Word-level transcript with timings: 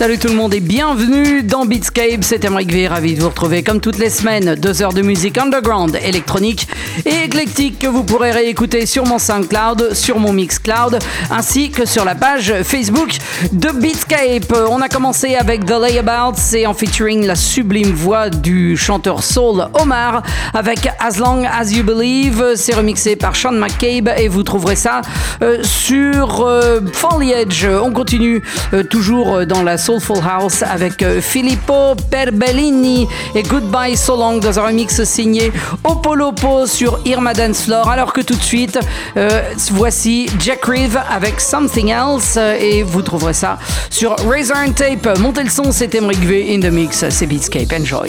Salut 0.00 0.18
tout 0.18 0.28
le 0.28 0.34
monde 0.34 0.54
et 0.54 0.60
bienvenue 0.60 1.42
dans 1.42 1.66
Beatscape. 1.66 2.22
C'est 2.24 2.46
Emric 2.46 2.72
V, 2.72 2.88
ravi 2.88 3.14
de 3.14 3.20
vous 3.20 3.28
retrouver 3.28 3.62
comme 3.62 3.82
toutes 3.82 3.98
les 3.98 4.08
semaines. 4.08 4.54
Deux 4.54 4.80
heures 4.80 4.94
de 4.94 5.02
musique 5.02 5.36
underground, 5.36 5.94
électronique 6.02 6.68
et 7.04 7.24
éclectique 7.24 7.78
que 7.78 7.86
vous 7.86 8.04
pourrez 8.04 8.30
réécouter 8.30 8.86
sur 8.86 9.04
mon 9.06 9.18
SoundCloud, 9.18 9.94
sur 9.94 10.18
mon 10.18 10.32
Mixcloud, 10.32 10.98
ainsi 11.30 11.70
que 11.70 11.86
sur 11.86 12.04
la 12.04 12.14
page 12.14 12.52
Facebook 12.64 13.18
de 13.52 13.68
Beatscape. 13.70 14.54
On 14.70 14.80
a 14.80 14.88
commencé 14.88 15.34
avec 15.34 15.64
The 15.66 15.78
Layabouts 15.80 16.54
et 16.54 16.66
en 16.66 16.74
featuring 16.74 17.26
la 17.26 17.34
sublime 17.34 17.92
voix 17.92 18.30
du 18.30 18.76
chanteur 18.76 19.22
soul 19.22 19.66
Omar 19.80 20.22
avec 20.54 20.88
As 20.98 21.18
Long 21.18 21.44
As 21.44 21.72
You 21.72 21.84
Believe. 21.84 22.54
C'est 22.56 22.74
remixé 22.74 23.16
par 23.16 23.36
Sean 23.36 23.52
McCabe 23.52 24.10
et 24.16 24.28
vous 24.28 24.42
trouverez 24.42 24.76
ça 24.76 25.02
euh, 25.42 25.62
sur 25.62 26.44
euh, 26.46 26.80
Foliage. 26.92 27.66
On 27.82 27.92
continue 27.92 28.42
euh, 28.72 28.82
toujours 28.82 29.46
dans 29.46 29.62
la 29.62 29.78
Soulful 29.78 30.18
House 30.26 30.62
avec 30.62 31.02
euh, 31.02 31.20
Filippo 31.20 31.94
Perbellini 32.10 33.06
et 33.34 33.42
Goodbye 33.42 33.96
So 33.96 34.16
Long 34.16 34.38
dans 34.38 34.58
un 34.58 34.66
remix 34.66 35.02
signé 35.04 35.52
Opolopo 35.84 36.66
sur 36.66 36.89
Irma 37.04 37.34
Dance 37.34 37.62
Floor. 37.62 37.88
Alors 37.88 38.12
que 38.12 38.20
tout 38.20 38.36
de 38.36 38.42
suite, 38.42 38.78
euh, 39.16 39.42
voici 39.72 40.30
Jack 40.38 40.64
Reeve 40.64 41.00
avec 41.10 41.40
Something 41.40 41.90
Else 41.90 42.36
et 42.36 42.82
vous 42.82 43.02
trouverez 43.02 43.34
ça 43.34 43.58
sur 43.90 44.16
Razor 44.28 44.56
and 44.56 44.72
Tape. 44.72 45.18
Montez 45.18 45.42
le 45.42 45.50
son, 45.50 45.72
c'est 45.72 45.94
Emric 45.94 46.20
V 46.20 46.54
in 46.54 46.60
the 46.60 46.72
mix, 46.72 47.04
c'est 47.08 47.26
Beatscape. 47.26 47.72
Enjoy. 47.72 48.08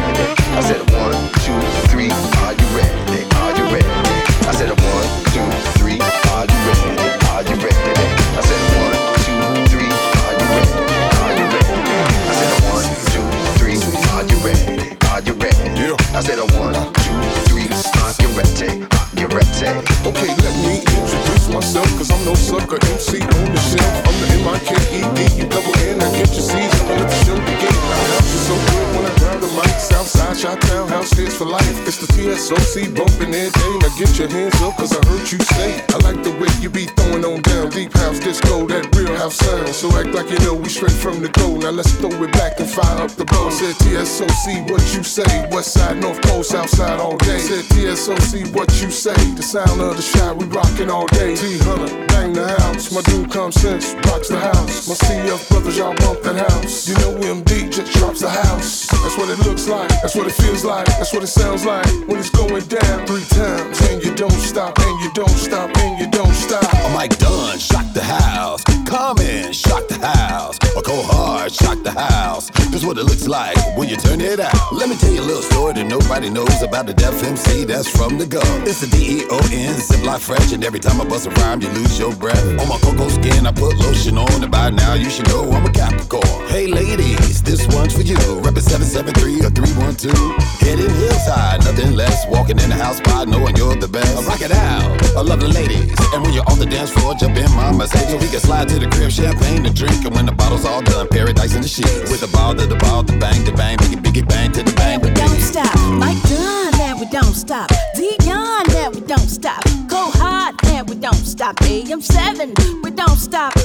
West 45.61 45.73
side, 45.73 46.01
North 46.01 46.19
Pole, 46.23 46.41
South 46.41 46.71
side 46.71 46.99
all 46.99 47.17
day. 47.17 47.37
Said 47.37 47.65
TSOC, 47.65 48.51
what 48.55 48.81
you 48.81 48.89
say? 48.89 49.13
The 49.35 49.43
sound 49.43 49.79
of 49.79 49.95
the 49.95 50.01
shot, 50.01 50.35
we 50.35 50.45
rockin' 50.45 50.89
all 50.89 51.05
day. 51.05 51.35
T 51.35 51.59
Hunter, 51.59 52.07
bang 52.07 52.33
the 52.33 52.47
house. 52.57 52.91
My 52.91 53.01
dude 53.01 53.29
come 53.29 53.51
sense, 53.51 53.93
rocks 54.09 54.29
the 54.29 54.39
house. 54.39 54.89
My 54.89 54.95
CF 54.95 55.49
brothers, 55.49 55.77
y'all 55.77 55.93
bump 55.97 56.23
that 56.23 56.37
house. 56.49 56.89
You 56.89 56.95
know 56.95 57.13
MD 57.21 57.71
just 57.71 57.93
drops 57.93 58.21
the 58.21 58.29
house. 58.31 58.87
That's 58.87 59.15
what 59.19 59.29
it 59.29 59.37
looks 59.45 59.67
like, 59.67 59.89
that's 60.01 60.15
what 60.15 60.25
it 60.25 60.33
feels 60.33 60.65
like, 60.65 60.87
that's 60.87 61.13
what 61.13 61.21
it 61.21 61.27
sounds 61.27 61.63
like 61.63 61.85
when 62.07 62.17
it's 62.17 62.31
going 62.31 62.65
down 62.65 63.05
three 63.05 63.25
times. 63.25 63.79
And 63.89 64.03
you 64.03 64.15
don't 64.15 64.41
stop, 64.41 64.79
and 64.79 64.99
you 65.03 65.13
don't 65.13 65.37
stop, 65.37 65.69
and 65.77 65.99
you 65.99 66.09
don't 66.09 66.33
stop. 66.33 66.73
I'm 66.73 66.93
Mike 66.93 67.19
Dunn, 67.19 67.59
shock 67.59 67.85
the 67.93 68.01
house. 68.01 68.63
Come 68.87 69.19
in, 69.19 69.53
shock 69.53 69.87
the 69.87 69.99
house. 70.03 70.57
Or 70.75 70.81
go 70.81 71.03
hard, 71.03 71.51
shock 71.51 71.83
the 71.83 71.91
house. 71.91 72.49
This 72.71 72.83
is 72.83 72.87
what 72.87 72.97
it 72.97 73.03
looks 73.03 73.27
like 73.27 73.57
when 73.75 73.89
you 73.89 73.97
turn 73.97 74.21
it 74.21 74.39
out. 74.39 74.71
Let 74.71 74.87
me 74.87 74.95
tell 74.95 75.11
you 75.11 75.19
a 75.19 75.27
little 75.27 75.41
story 75.41 75.73
that 75.73 75.87
nobody 75.87 76.29
knows 76.29 76.61
about 76.61 76.85
the 76.85 76.93
deaf 76.93 77.21
MC 77.21 77.65
that's 77.65 77.89
from 77.89 78.17
the 78.17 78.25
go. 78.25 78.39
It's 78.63 78.79
the 78.79 78.87
D-E-O-N, 78.87 79.75
Ziploc 79.75 80.21
fresh, 80.21 80.53
and 80.53 80.63
every 80.63 80.79
time 80.79 81.01
I 81.01 81.03
bust 81.03 81.27
a 81.27 81.31
rhyme, 81.31 81.61
you 81.61 81.67
lose 81.71 81.99
your 81.99 82.15
breath. 82.15 82.41
On 82.61 82.69
my 82.69 82.77
cocoa 82.77 83.09
skin, 83.09 83.45
I 83.45 83.51
put 83.51 83.75
lotion 83.75 84.17
on, 84.17 84.41
and 84.41 84.49
by 84.49 84.69
now 84.69 84.93
you 84.93 85.09
should 85.09 85.27
know 85.27 85.51
I'm 85.51 85.65
a 85.65 85.71
Capricorn. 85.71 86.20
Hey 86.51 86.67
ladies, 86.67 87.41
this 87.41 87.65
one's 87.73 87.95
for 87.95 88.01
you. 88.01 88.17
Reppin' 88.43 88.59
773 88.59 89.39
or 89.39 89.49
312. 89.55 90.11
Heading 90.59 90.89
hills 90.99 91.23
high, 91.23 91.55
nothing 91.63 91.95
less. 91.95 92.27
Walking 92.27 92.59
in 92.59 92.67
the 92.69 92.75
house 92.75 92.97
spot, 92.97 93.29
knowing 93.29 93.55
you're 93.55 93.77
the 93.77 93.87
best. 93.87 94.17
I 94.17 94.21
rock 94.27 94.41
it 94.41 94.51
out, 94.51 94.83
I 95.15 95.21
love 95.21 95.39
the 95.39 95.47
ladies. 95.47 95.95
And 96.13 96.21
when 96.21 96.33
you're 96.33 96.43
on 96.51 96.59
the 96.59 96.65
dance 96.65 96.91
floor, 96.91 97.15
jump 97.15 97.37
in 97.37 97.49
my 97.55 97.71
Mercedes. 97.71 98.19
We 98.21 98.27
can 98.27 98.41
slide 98.41 98.67
to 98.67 98.79
the 98.79 98.89
crib, 98.91 99.11
champagne 99.11 99.63
to 99.63 99.71
drink. 99.71 100.03
And 100.03 100.13
when 100.13 100.25
the 100.25 100.33
bottle's 100.33 100.65
all 100.65 100.81
done, 100.81 101.07
paradise 101.07 101.55
in 101.55 101.61
the 101.61 101.69
sheets. 101.69 102.11
With 102.11 102.19
the 102.19 102.27
ball 102.27 102.53
to 102.53 102.67
the 102.67 102.75
ball, 102.75 103.03
the 103.03 103.15
bang, 103.15 103.45
the 103.45 103.53
bang, 103.53 103.77
biggie, 103.77 104.03
biggie, 104.03 104.27
bang 104.27 104.51
to 104.51 104.61
the 104.61 104.73
bang. 104.73 104.99
And 104.99 105.03
we 105.03 105.11
don't 105.11 105.39
stop. 105.39 105.71
Mike 105.87 106.21
Dunn, 106.27 106.75
and 106.81 106.99
we 106.99 107.07
don't 107.07 107.33
stop. 107.33 107.71
Dion, 107.95 108.67
and 108.75 108.93
we 108.93 108.99
don't 109.07 109.31
stop. 109.31 109.63
Go 109.87 110.11
hard, 110.19 110.59
and 110.65 110.83
we 110.89 110.95
don't 110.95 111.23
stop. 111.23 111.55
AM7, 111.63 112.83
we 112.83 112.91
don't 112.91 113.15
stop. 113.15 113.55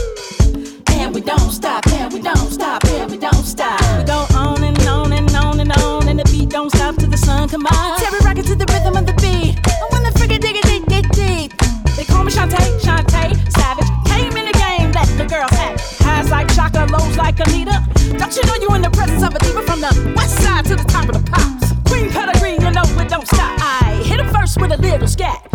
We 1.16 1.22
don't 1.22 1.50
stop, 1.50 1.86
and 1.86 2.12
we 2.12 2.20
don't 2.20 2.52
stop, 2.52 2.84
and 2.84 3.10
we 3.10 3.16
don't 3.16 3.42
stop. 3.42 3.80
We 3.96 4.04
go 4.04 4.26
on 4.36 4.62
and 4.62 4.78
on 4.80 5.14
and 5.14 5.34
on 5.34 5.60
and 5.60 5.72
on, 5.72 6.08
and 6.08 6.20
the 6.20 6.24
beat 6.24 6.50
don't 6.50 6.68
stop 6.68 6.94
till 6.96 7.08
the 7.08 7.16
sun 7.16 7.48
come 7.48 7.64
out. 7.64 7.98
Terry 7.98 8.18
rockin' 8.22 8.44
to 8.44 8.54
the 8.54 8.66
rhythm 8.66 8.98
of 8.98 9.06
the 9.06 9.14
beat. 9.14 9.56
I 9.66 9.88
wanna 9.90 10.10
freaking 10.10 10.40
dig 10.40 10.56
it, 10.56 10.64
dig, 10.64 10.84
dig, 10.84 11.08
deep. 11.12 11.56
They 11.96 12.04
call 12.04 12.22
me 12.22 12.30
Shantae, 12.30 12.68
Shantae, 12.84 13.32
Savage. 13.50 13.88
Came 14.04 14.36
in 14.36 14.44
the 14.44 14.52
game, 14.60 14.92
let 14.92 15.08
the 15.16 15.24
girls 15.24 15.50
have. 15.52 15.80
Highs 16.04 16.30
like 16.30 16.50
Shaka, 16.50 16.84
lows 16.92 17.16
like 17.16 17.40
Anita. 17.40 17.80
Don't 18.18 18.36
you 18.36 18.42
know 18.44 18.56
you 18.60 18.74
in 18.74 18.82
the 18.82 18.90
presence 18.90 19.22
of 19.22 19.34
a 19.34 19.38
diva 19.38 19.62
from 19.62 19.80
the 19.80 20.12
west 20.14 20.36
side 20.42 20.66
to 20.66 20.76
the 20.76 20.84
top 20.84 21.08
of 21.08 21.16
the 21.16 21.30
pops? 21.32 21.72
Queen 21.88 22.10
pedigree, 22.10 22.60
you 22.60 22.70
know 22.70 22.84
it 23.00 23.08
don't 23.08 23.26
stop. 23.26 23.56
I 23.62 24.02
hit 24.04 24.20
him 24.20 24.28
first 24.34 24.60
with 24.60 24.70
a 24.70 24.76
little 24.76 25.08
scat. 25.08 25.45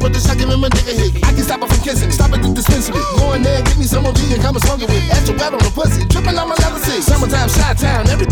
Over 0.00 0.08
the 0.08 0.20
sucking 0.20 0.48
in 0.48 0.60
my 0.60 0.68
nigga 0.68 0.96
hickey. 0.96 1.20
I 1.22 1.32
can 1.36 1.44
stop 1.44 1.60
her 1.60 1.68
from 1.68 1.80
kissing. 1.84 2.10
Stop 2.10 2.32
at 2.32 2.40
the 2.40 2.48
dispensary. 2.48 2.96
Go 3.20 3.36
in 3.36 3.42
there, 3.42 3.60
get 3.62 3.76
me 3.76 3.84
some 3.84 4.06
OG 4.06 4.16
and 4.32 4.40
come 4.40 4.56
and 4.56 4.64
smoke 4.64 4.80
it 4.80 4.88
with. 4.88 5.04
Extra 5.12 5.36
wet 5.36 5.52
on 5.52 5.60
the 5.60 5.72
pussy. 5.76 6.08
Tripping 6.08 6.36
on 6.40 6.48
my 6.48 6.56
leather 6.56 6.80
seat. 6.80 7.04
Summertime, 7.04 7.48
shot 7.48 7.76
town. 7.76 8.08
Everybody 8.08 8.29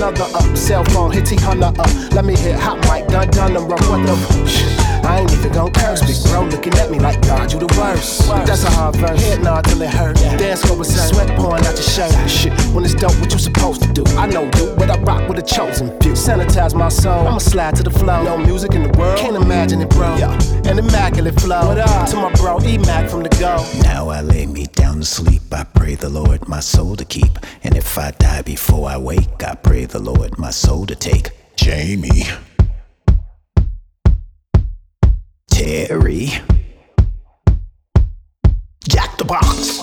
another 0.00 0.24
up. 0.34 0.56
Cell 0.56 0.84
phone, 0.84 1.12
hit 1.12 1.26
T 1.26 1.36
Hunter 1.36 1.72
up. 1.78 2.12
Let 2.12 2.24
me 2.24 2.34
hit 2.34 2.56
hot 2.58 2.78
mic, 2.88 3.06
done 3.08 3.28
done 3.30 3.54
them 3.54 3.68
run. 3.68 3.80
What 3.90 4.06
the? 4.06 4.90
I 5.06 5.20
ain't 5.20 5.32
even 5.32 5.52
gon' 5.52 5.72
curse. 5.72 6.00
Big 6.00 6.16
bro 6.30 6.44
looking 6.44 6.74
at 6.74 6.90
me 6.90 6.98
like 6.98 7.20
God, 7.22 7.52
you 7.52 7.58
the 7.58 7.66
worst. 7.78 8.28
That's 8.46 8.64
a 8.64 8.70
hard 8.70 8.96
verse. 8.96 9.20
Head 9.20 9.42
nod 9.42 9.64
till 9.64 9.82
it 9.82 9.90
hurt. 9.90 10.16
Dance 10.16 10.68
over 10.70 10.84
sweat 10.84 11.28
pouring 11.38 11.66
out 11.66 11.74
your 11.74 11.82
shirt. 11.82 12.30
Shit, 12.30 12.52
when 12.74 12.84
it's 12.84 12.94
dope, 12.94 13.18
what 13.20 13.32
you 13.32 13.38
supposed 13.38 13.82
to 13.82 13.92
do? 13.92 14.04
I 14.16 14.26
know 14.26 14.44
you, 14.56 14.74
but 14.78 14.90
I 14.90 14.98
rock 15.00 15.28
with 15.28 15.38
a 15.38 15.42
chosen 15.42 15.88
few. 16.00 16.12
Sanitize 16.12 16.74
my 16.74 16.88
soul. 16.88 17.26
I'ma 17.26 17.38
slide 17.38 17.76
to 17.76 17.82
the 17.82 17.90
flow. 17.90 18.22
No 18.22 18.38
music 18.38 18.74
in 18.74 18.84
the 18.84 18.98
world. 18.98 19.18
Can't 19.18 19.36
imagine 19.36 19.80
it, 19.82 19.90
bro. 19.90 20.16
Yeah. 20.16 20.32
An 20.64 20.78
immaculate 20.78 21.38
flow. 21.40 21.66
What 21.66 21.78
up? 21.78 22.08
To 22.10 22.16
my 22.16 22.32
bro 22.34 22.60
E 22.62 22.78
Mac 22.78 23.10
from 23.10 23.22
the 23.22 23.30
go. 23.30 23.64
Now 23.82 24.08
I 24.08 24.20
lay 24.20 24.46
me 24.46 24.66
sleep. 25.02 25.42
I 25.52 25.64
pray 25.64 25.94
the 25.94 26.08
Lord 26.08 26.48
my 26.48 26.60
soul 26.60 26.96
to 26.96 27.04
keep. 27.04 27.38
And 27.62 27.76
if 27.76 27.98
I 27.98 28.10
die 28.12 28.42
before 28.42 28.88
I 28.88 28.96
wake, 28.96 29.42
I 29.42 29.54
pray 29.54 29.84
the 29.84 29.98
Lord 29.98 30.38
my 30.38 30.50
soul 30.50 30.86
to 30.86 30.94
take. 30.94 31.30
Jamie. 31.56 32.24
Terry. 35.50 36.32
Jack 38.88 39.16
the 39.18 39.24
Box. 39.24 39.80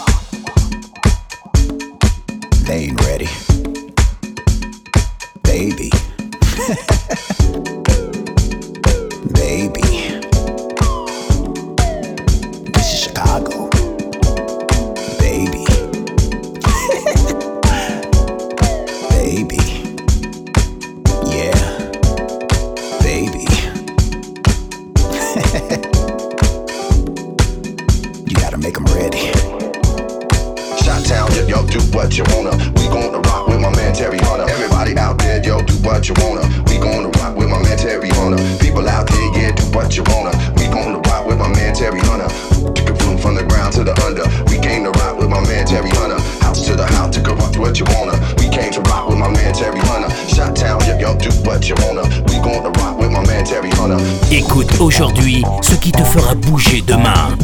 They 2.65 2.85
ain't 2.85 3.01
ready. 3.05 3.29
Baby. 5.43 5.91
aujourd'hui 54.79 55.43
ce 55.61 55.75
qui 55.75 55.91
te 55.91 56.03
fera 56.03 56.35
bouger 56.35 56.81
demain. 56.81 57.36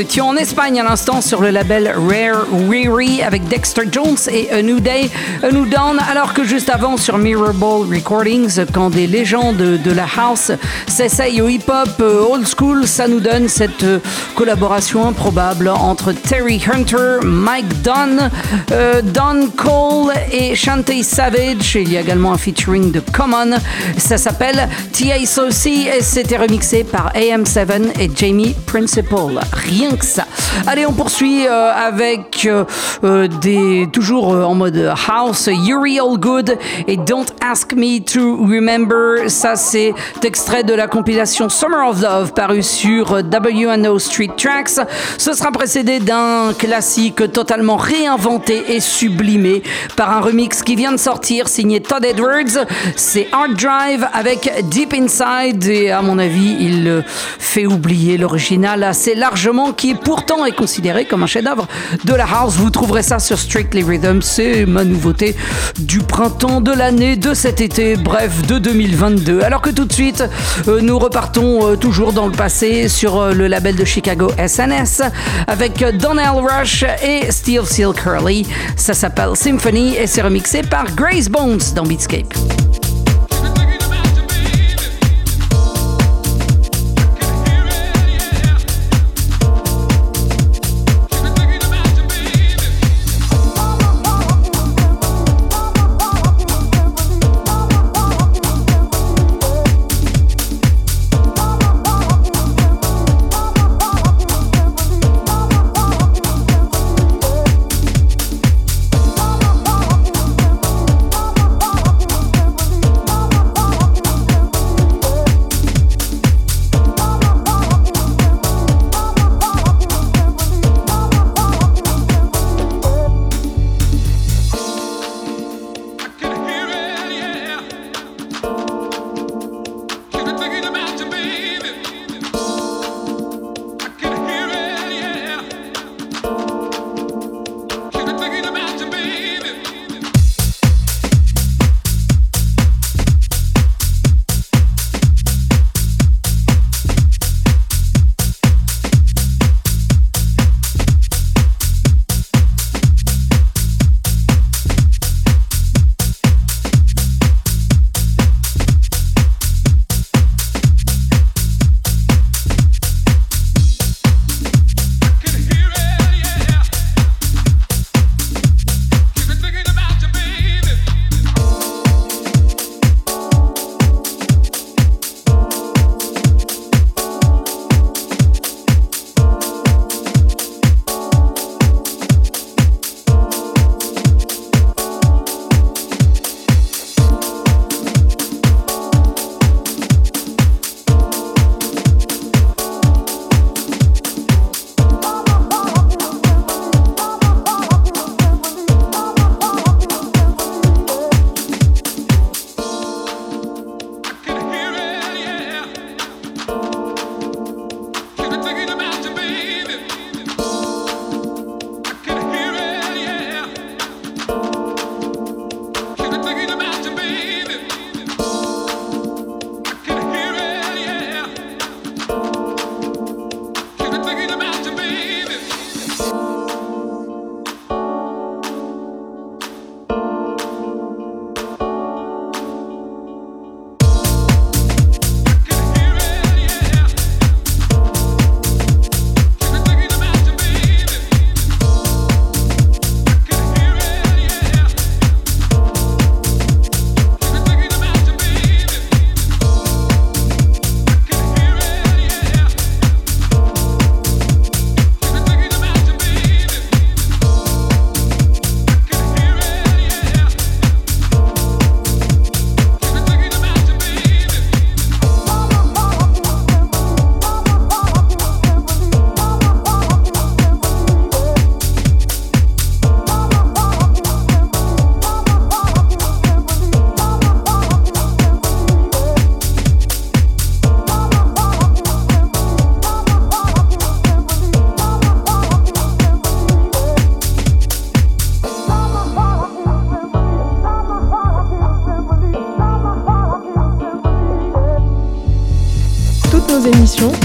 Nous 0.00 0.06
étions 0.06 0.28
en 0.28 0.36
Espagne 0.36 0.80
à 0.80 0.82
l'instant 0.82 1.20
sur 1.20 1.42
le 1.42 1.50
label 1.50 1.94
Rare 1.94 2.46
Riri 2.70 3.22
avec 3.22 3.46
Dexter 3.48 3.82
Jones 3.92 4.16
et 4.32 4.50
A 4.50 4.62
New 4.62 4.80
Day, 4.80 5.10
A 5.42 5.50
New 5.50 5.66
Dawn, 5.66 5.98
alors 6.10 6.32
que 6.32 6.42
juste 6.42 6.70
avant 6.70 6.96
sur 6.96 7.18
Mirrorball 7.18 7.86
Recordings, 7.86 8.64
quand 8.72 8.88
des 8.88 9.06
légendes 9.06 9.58
de 9.58 9.92
la 9.92 10.06
house 10.16 10.52
s'essayent 10.86 11.42
au 11.42 11.48
hip-hop 11.50 11.90
euh, 12.00 12.24
old 12.30 12.46
school, 12.48 12.86
ça 12.86 13.08
nous 13.08 13.20
donne 13.20 13.50
cette 13.50 13.82
euh, 13.82 13.98
collaboration 14.34 15.06
improbable 15.06 15.68
entre 15.68 16.12
Terry 16.12 16.58
Hunter, 16.72 17.18
Mike 17.22 17.82
Dunn, 17.82 18.30
euh, 18.72 19.02
Don 19.02 19.50
Cole 19.54 20.14
et 20.32 20.54
Shantae 20.54 21.02
Savage. 21.02 21.74
Il 21.74 21.92
y 21.92 21.98
a 21.98 22.00
également 22.00 22.32
un 22.32 22.38
featuring 22.38 22.90
de 22.90 23.00
Common. 23.00 23.58
Ça 23.98 24.16
s'appelle 24.16 24.66
TSOC 24.94 25.66
et 25.66 26.00
c'était 26.00 26.38
remixé 26.38 26.84
par 26.84 27.12
AM7 27.12 28.00
et 28.00 28.10
Jamie 28.16 28.54
Principal 28.64 29.40
rien 29.52 29.89
Allez, 30.66 30.86
on 30.86 30.92
poursuit 30.92 31.46
euh, 31.46 31.72
avec 31.72 32.46
euh, 32.46 32.64
euh, 33.02 33.26
des 33.26 33.88
toujours 33.92 34.28
en 34.28 34.54
mode 34.54 34.92
house, 35.08 35.48
Yuri 35.52 35.98
All 35.98 36.18
Good 36.18 36.58
et 36.86 36.96
Don't 36.96 37.26
Ask 37.50 37.72
Me 37.72 37.98
to 37.98 38.36
Remember. 38.46 39.28
Ça, 39.28 39.56
c'est 39.56 39.92
extrait 40.22 40.62
de 40.62 40.72
la 40.72 40.86
compilation 40.86 41.48
Summer 41.48 41.88
of 41.88 42.00
Love 42.00 42.32
paru 42.32 42.62
sur 42.62 43.10
WNO 43.10 43.98
Street 43.98 44.30
Tracks. 44.36 44.86
Ce 45.18 45.32
sera 45.32 45.50
précédé 45.50 45.98
d'un 45.98 46.52
classique 46.56 47.32
totalement 47.32 47.76
réinventé 47.76 48.62
et 48.68 48.78
sublimé 48.78 49.64
par 49.96 50.16
un 50.16 50.20
remix 50.20 50.62
qui 50.62 50.76
vient 50.76 50.92
de 50.92 50.96
sortir 50.96 51.48
signé 51.48 51.80
Todd 51.80 52.04
Edwards. 52.04 52.66
C'est 52.94 53.26
Hard 53.32 53.56
Drive 53.56 54.06
avec 54.12 54.68
Deep 54.70 54.94
Inside 54.94 55.66
et 55.66 55.90
à 55.90 56.02
mon 56.02 56.20
avis, 56.20 56.56
il 56.60 57.04
fait 57.40 57.66
oublier 57.66 58.16
l'original 58.16 58.84
assez 58.84 59.16
largement 59.16 59.72
qui 59.72 59.96
pourtant 59.96 60.44
est 60.44 60.54
considéré 60.54 61.04
comme 61.04 61.24
un 61.24 61.26
chef-d'œuvre 61.26 61.66
de 62.04 62.14
la 62.14 62.26
house. 62.26 62.54
Vous 62.54 62.70
trouverez 62.70 63.02
ça 63.02 63.18
sur 63.18 63.40
Strictly 63.40 63.82
Rhythm, 63.82 64.22
c'est 64.22 64.66
ma 64.66 64.84
nouveauté 64.84 65.34
du 65.80 65.98
printemps, 65.98 66.60
de 66.60 66.70
l'année, 66.70 67.16
de 67.16 67.34
cet 67.40 67.62
été, 67.62 67.96
bref, 67.96 68.46
de 68.46 68.58
2022. 68.58 69.40
Alors 69.40 69.62
que 69.62 69.70
tout 69.70 69.86
de 69.86 69.92
suite, 69.94 70.22
euh, 70.68 70.82
nous 70.82 70.98
repartons 70.98 71.70
euh, 71.70 71.74
toujours 71.74 72.12
dans 72.12 72.26
le 72.26 72.32
passé 72.32 72.86
sur 72.86 73.18
euh, 73.18 73.32
le 73.32 73.46
label 73.46 73.76
de 73.76 73.84
Chicago 73.86 74.30
SNS 74.36 75.00
avec 75.46 75.82
Donnell 75.96 76.32
Rush 76.34 76.84
et 77.02 77.32
Steel 77.32 77.64
Seal 77.64 77.94
Curly. 77.94 78.46
Ça 78.76 78.92
s'appelle 78.92 79.36
Symphony 79.36 79.96
et 79.96 80.06
c'est 80.06 80.20
remixé 80.20 80.60
par 80.60 80.84
Grace 80.94 81.30
Bones 81.30 81.60
dans 81.74 81.84
Beatscape. 81.84 82.34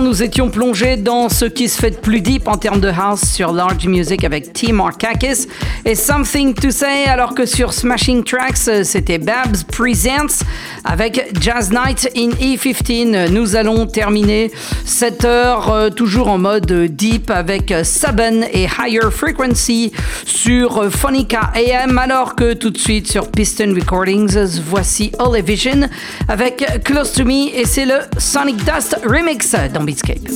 nous 0.00 0.22
étions 0.22 0.48
plongés 0.48 0.96
dans 0.96 1.28
ce 1.28 1.44
qui 1.44 1.68
se 1.68 1.78
fait 1.78 1.90
de 1.90 1.96
plus 1.96 2.22
deep 2.22 2.48
en 2.48 2.56
termes 2.56 2.80
de 2.80 2.88
house 2.88 3.20
sur 3.20 3.52
Large 3.52 3.86
Music 3.86 4.24
avec 4.24 4.54
Tim 4.54 4.80
Arkakis 4.80 5.46
et 5.88 5.94
Something 5.94 6.52
to 6.52 6.70
Say, 6.70 7.04
alors 7.06 7.34
que 7.34 7.46
sur 7.46 7.72
Smashing 7.72 8.22
Tracks, 8.22 8.84
c'était 8.84 9.16
Babs 9.16 9.64
Presents 9.72 10.44
avec 10.84 11.30
Jazz 11.40 11.70
Night 11.70 12.10
in 12.14 12.28
E15. 12.28 13.30
Nous 13.30 13.56
allons 13.56 13.86
terminer 13.86 14.52
cette 14.84 15.24
heure 15.24 15.72
euh, 15.72 15.88
toujours 15.88 16.28
en 16.28 16.36
mode 16.36 16.70
deep 16.90 17.30
avec 17.30 17.72
Saban 17.84 18.42
et 18.52 18.66
Higher 18.66 19.10
Frequency 19.10 19.90
sur 20.26 20.92
Phonica 20.92 21.52
AM, 21.54 21.96
alors 21.96 22.34
que 22.34 22.52
tout 22.52 22.70
de 22.70 22.78
suite 22.78 23.10
sur 23.10 23.30
Piston 23.30 23.72
Recordings, 23.74 24.60
voici 24.66 25.10
Vision 25.42 25.88
avec 26.28 26.82
Close 26.84 27.12
to 27.12 27.24
Me 27.24 27.48
et 27.58 27.64
c'est 27.64 27.86
le 27.86 28.00
Sonic 28.18 28.56
Dust 28.58 28.98
Remix 29.06 29.54
dans 29.72 29.84
Beatscape. 29.84 30.28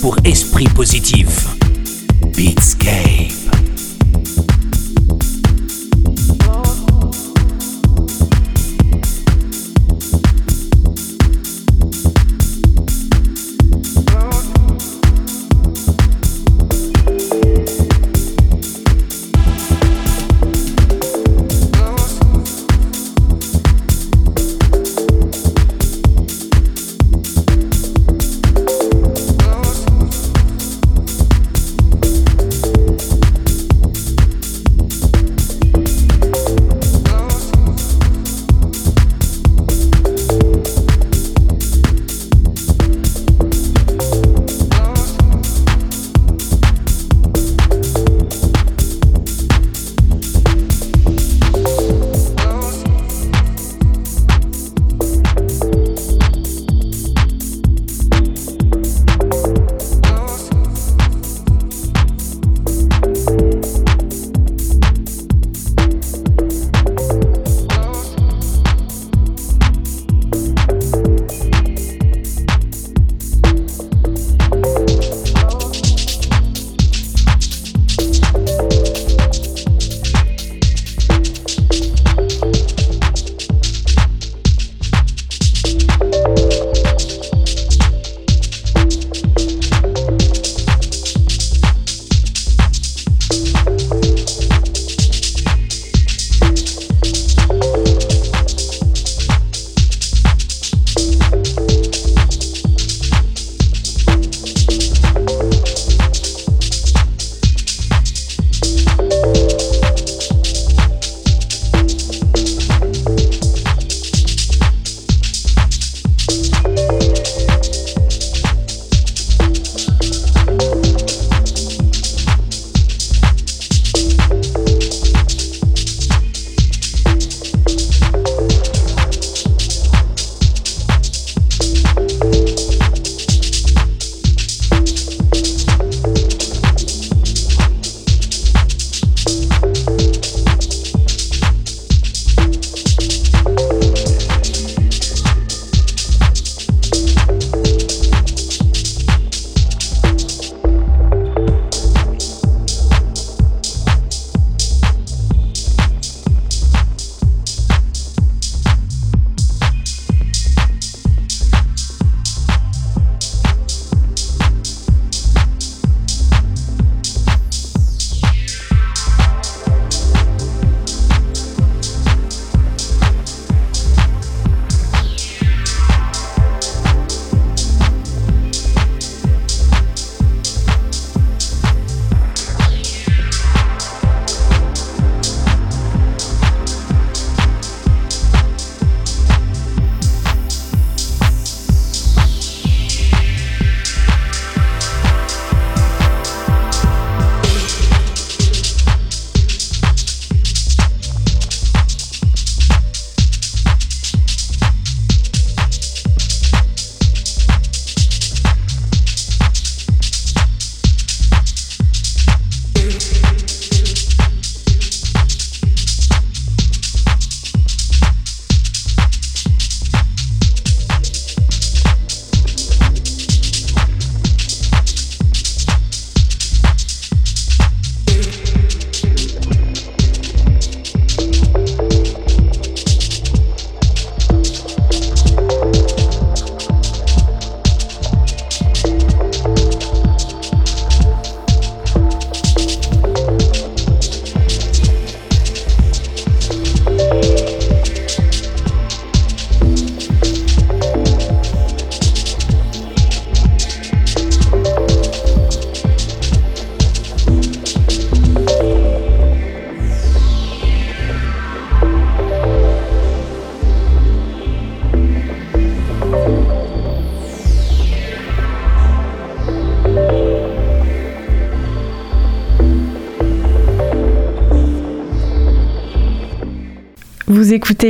Pour 0.00 0.16
esprit 0.24 0.47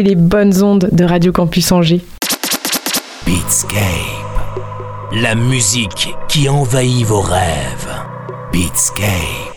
les 0.02 0.14
bonnes 0.14 0.62
ondes 0.62 0.88
de 0.92 1.04
Radio 1.04 1.32
Campus 1.32 1.72
Angers. 1.72 2.02
Beatscape. 3.26 3.78
La 5.12 5.34
musique 5.34 6.14
qui 6.28 6.48
envahit 6.48 7.04
vos 7.04 7.20
rêves. 7.20 7.88
Beatscape. 8.52 9.47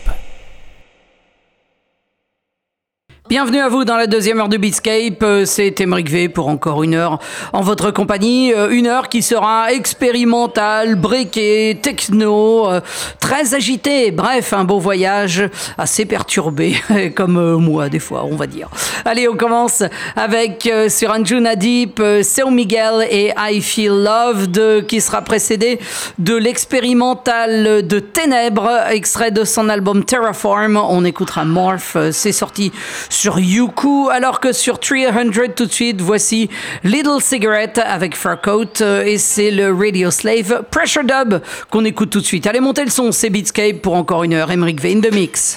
Bienvenue 3.32 3.60
à 3.60 3.70
vous 3.70 3.86
dans 3.86 3.96
la 3.96 4.06
deuxième 4.06 4.40
heure 4.40 4.50
de 4.50 4.58
Beatscape. 4.58 5.22
Euh, 5.22 5.46
c'est 5.46 5.80
Emeric 5.80 6.10
V 6.10 6.28
pour 6.28 6.48
encore 6.48 6.82
une 6.82 6.92
heure 6.92 7.18
en 7.54 7.62
votre 7.62 7.90
compagnie. 7.90 8.52
Euh, 8.52 8.68
une 8.68 8.86
heure 8.86 9.08
qui 9.08 9.22
sera 9.22 9.72
expérimentale, 9.72 10.96
breakée, 10.96 11.78
techno, 11.80 12.68
euh, 12.68 12.82
très 13.20 13.54
agitée. 13.54 14.10
Bref, 14.10 14.52
un 14.52 14.64
beau 14.64 14.78
voyage 14.78 15.44
assez 15.78 16.04
perturbé, 16.04 16.76
comme 17.16 17.54
moi 17.54 17.88
des 17.88 18.00
fois, 18.00 18.26
on 18.30 18.36
va 18.36 18.46
dire. 18.46 18.68
Allez, 19.06 19.26
on 19.26 19.34
commence 19.34 19.82
avec 20.14 20.70
sur 20.90 21.10
Anjuna 21.10 21.56
Deep, 21.56 22.02
Seu 22.22 22.50
Miguel 22.50 23.08
et 23.10 23.32
I 23.38 23.62
Feel 23.62 24.04
Loved, 24.04 24.86
qui 24.86 25.00
sera 25.00 25.22
précédé 25.22 25.80
de 26.18 26.36
l'expérimental 26.36 27.86
de 27.86 27.98
Ténèbres, 27.98 28.90
extrait 28.90 29.30
de 29.30 29.44
son 29.44 29.70
album 29.70 30.04
Terraform. 30.04 30.76
On 30.76 31.06
écoutera 31.06 31.46
Morph. 31.46 31.96
C'est 32.10 32.32
sorti 32.32 32.72
sur 33.08 33.21
Yuku, 33.30 34.08
alors 34.10 34.40
que 34.40 34.52
sur 34.52 34.80
300 34.80 35.30
tout 35.54 35.66
de 35.66 35.72
suite, 35.72 36.00
voici 36.00 36.50
Little 36.82 37.20
Cigarette 37.20 37.78
avec 37.78 38.16
Fur 38.16 38.40
Coat 38.40 38.80
euh, 38.80 39.04
et 39.04 39.18
c'est 39.18 39.50
le 39.50 39.72
Radio 39.72 40.10
Slave 40.10 40.64
Pressure 40.70 41.04
Dub 41.04 41.40
qu'on 41.70 41.84
écoute 41.84 42.10
tout 42.10 42.20
de 42.20 42.24
suite. 42.24 42.46
Allez, 42.46 42.60
montez 42.60 42.84
le 42.84 42.90
son, 42.90 43.12
c'est 43.12 43.30
Beatscape 43.30 43.80
pour 43.80 43.94
encore 43.94 44.24
une 44.24 44.34
heure. 44.34 44.50
Emmerich 44.50 44.80
Vein 44.80 45.00
de 45.00 45.10
mix. 45.10 45.56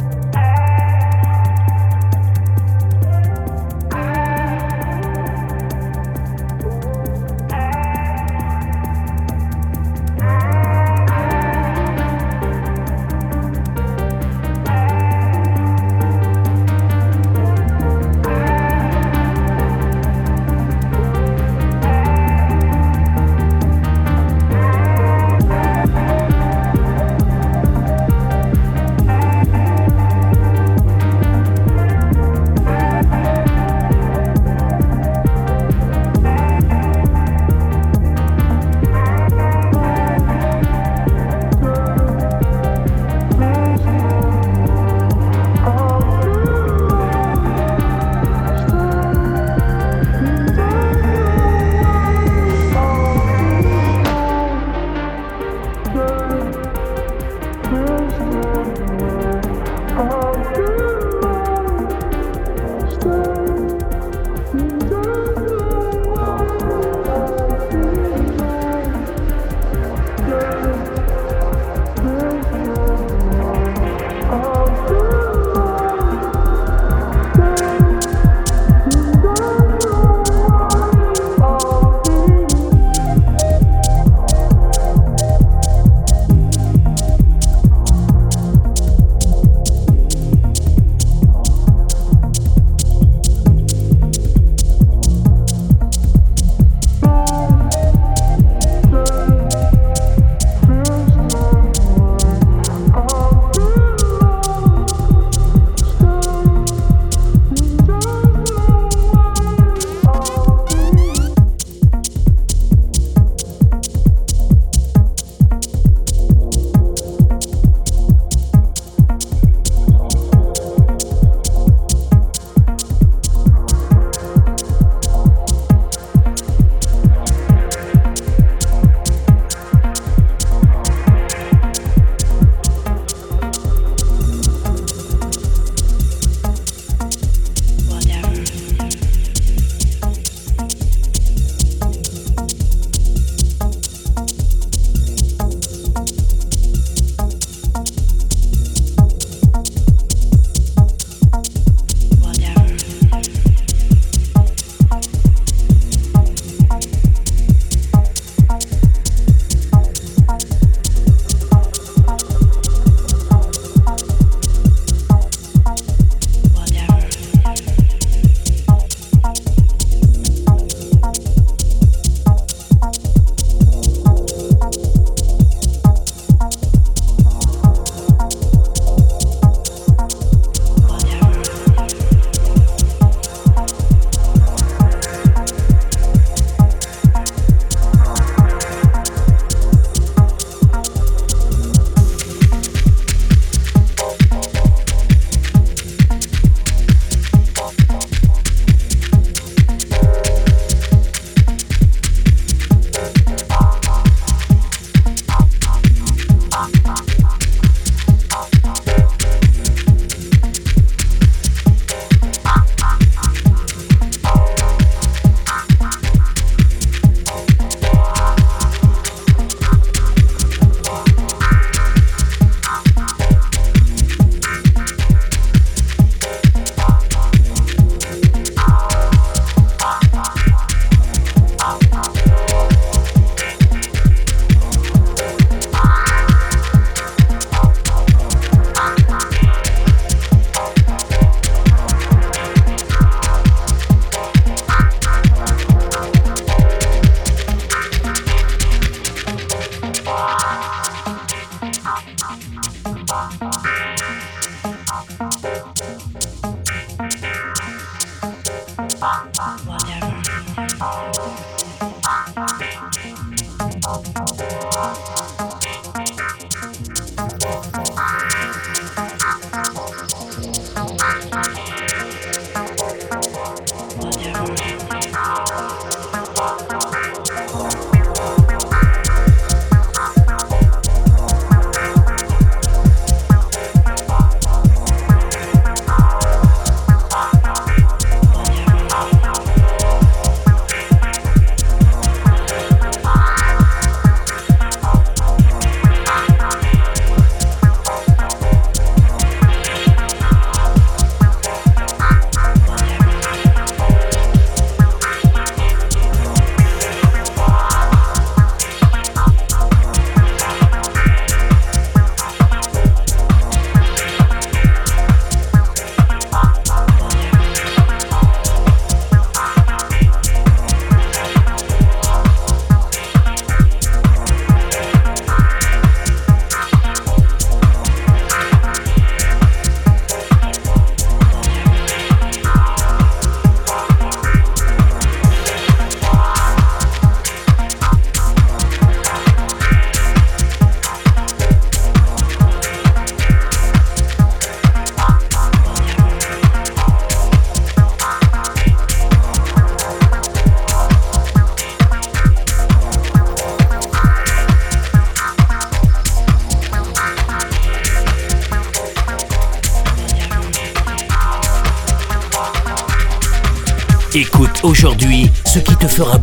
Te 365.81 365.87
fera 365.87 366.20